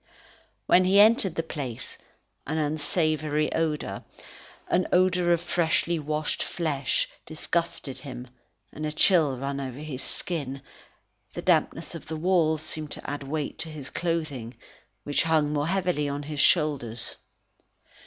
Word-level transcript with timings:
When 0.65 0.83
he 0.85 0.99
entered 0.99 1.35
the 1.35 1.43
place 1.43 1.99
an 2.47 2.57
unsavoury 2.57 3.53
odour, 3.53 4.03
an 4.67 4.87
odour 4.91 5.31
of 5.31 5.41
freshly 5.41 5.99
washed 5.99 6.41
flesh, 6.41 7.07
disgusted 7.27 7.99
him 7.99 8.27
and 8.73 8.87
a 8.87 8.91
chill 8.91 9.37
ran 9.37 9.59
over 9.59 9.77
his 9.77 10.01
skin: 10.01 10.63
the 11.35 11.43
dampness 11.43 11.93
of 11.93 12.07
the 12.07 12.17
walls 12.17 12.63
seemed 12.63 12.89
to 12.93 13.07
add 13.07 13.21
weight 13.21 13.59
to 13.59 13.69
his 13.69 13.91
clothing, 13.91 14.55
which 15.03 15.21
hung 15.21 15.53
more 15.53 15.67
heavily 15.67 16.09
on 16.09 16.23
his 16.23 16.39
shoulders. 16.39 17.17